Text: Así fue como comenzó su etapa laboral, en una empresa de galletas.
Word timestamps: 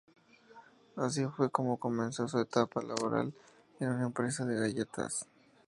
Así 0.95 1.23
fue 1.27 1.51
como 1.51 1.77
comenzó 1.77 2.27
su 2.27 2.39
etapa 2.39 2.81
laboral, 2.81 3.35
en 3.79 3.89
una 3.91 4.05
empresa 4.07 4.43
de 4.45 4.59
galletas. 4.59 5.27